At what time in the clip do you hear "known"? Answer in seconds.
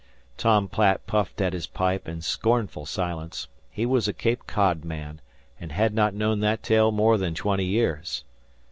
6.15-6.39